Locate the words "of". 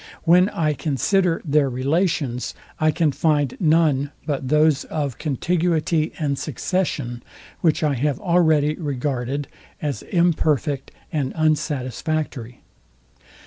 4.85-5.19